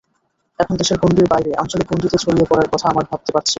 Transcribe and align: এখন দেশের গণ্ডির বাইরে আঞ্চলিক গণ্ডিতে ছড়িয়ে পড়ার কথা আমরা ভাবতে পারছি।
এখন 0.59 0.73
দেশের 0.77 0.97
গণ্ডির 1.01 1.27
বাইরে 1.29 1.49
আঞ্চলিক 1.53 1.87
গণ্ডিতে 1.89 2.17
ছড়িয়ে 2.17 2.49
পড়ার 2.49 2.67
কথা 2.73 2.85
আমরা 2.89 3.03
ভাবতে 3.09 3.31
পারছি। 3.31 3.49